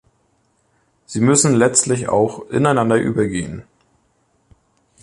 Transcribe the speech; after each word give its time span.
Sie 1.05 1.19
müssen 1.21 1.53
letztlich 1.53 2.09
auch 2.09 2.49
ineinander 2.49 2.95
übergehen. 2.95 3.65